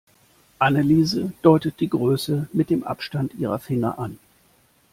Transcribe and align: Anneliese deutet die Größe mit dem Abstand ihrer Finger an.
Anneliese 0.57 1.31
deutet 1.43 1.79
die 1.79 1.87
Größe 1.89 2.47
mit 2.53 2.71
dem 2.71 2.83
Abstand 2.83 3.35
ihrer 3.35 3.59
Finger 3.59 3.99
an. 3.99 4.17